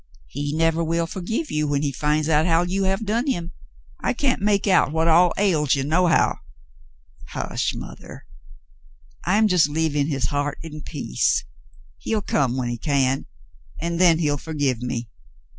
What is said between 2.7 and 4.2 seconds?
have done him. I